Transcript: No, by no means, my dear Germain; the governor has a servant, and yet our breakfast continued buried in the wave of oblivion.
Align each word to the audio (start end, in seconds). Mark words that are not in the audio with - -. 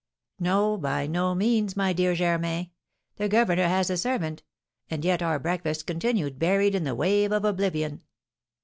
No, 0.39 0.77
by 0.77 1.05
no 1.05 1.35
means, 1.35 1.77
my 1.77 1.93
dear 1.93 2.15
Germain; 2.15 2.71
the 3.17 3.29
governor 3.29 3.67
has 3.67 3.87
a 3.91 3.97
servant, 3.97 4.41
and 4.89 5.05
yet 5.05 5.21
our 5.21 5.37
breakfast 5.37 5.85
continued 5.85 6.39
buried 6.39 6.73
in 6.73 6.85
the 6.85 6.95
wave 6.95 7.31
of 7.31 7.45
oblivion. 7.45 8.01